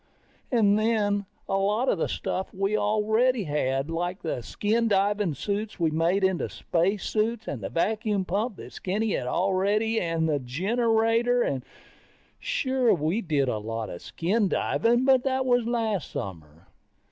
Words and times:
And 0.51 0.79
then, 0.79 1.27
a 1.47 1.57
lot 1.57 1.87
of 1.87 1.99
the 1.99 2.07
stuff 2.07 2.51
we 2.55 2.75
already 2.75 3.43
had. 3.43 3.91
Like 3.91 4.23
the 4.23 4.41
skin 4.41 4.87
diving 4.87 5.35
suits 5.35 5.79
we 5.79 5.91
made 5.91 6.23
into 6.23 6.49
spacesuits 6.49 7.47
and 7.47 7.61
the 7.61 7.69
vacuum 7.69 8.25
pump 8.25 8.55
that 8.55 8.73
Skinny 8.73 9.13
had 9.13 9.27
already 9.27 9.99
and 10.01 10.27
the 10.27 10.39
generator. 10.39 11.61
Sure, 12.39 12.95
we 12.95 13.21
did 13.21 13.47
a 13.47 13.59
lot 13.59 13.91
of 13.91 14.01
skin 14.01 14.47
diving, 14.49 15.05
but 15.05 15.23
that 15.23 15.45
was 15.45 15.67
last 15.67 16.09
summer. 16.09 16.65